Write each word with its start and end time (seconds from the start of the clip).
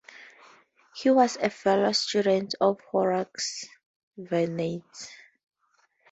He 0.95 1.11
was 1.11 1.37
a 1.37 1.51
fellow 1.51 1.91
student 1.91 2.55
of 2.59 2.81
Horace 2.89 3.65
Vernet. 4.17 4.81